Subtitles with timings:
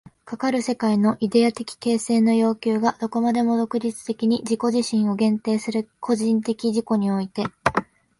[0.25, 7.43] かかる世界のイデヤ的形成の要求がどこまでも独立的に自己自身を限定する個人的自己において、